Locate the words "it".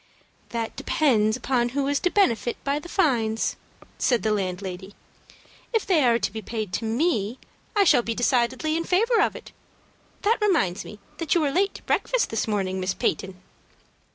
9.35-9.51